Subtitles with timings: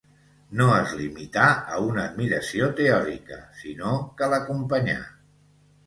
[0.61, 5.03] no es limità a una admiració teòrica, sinó que l'acompanyà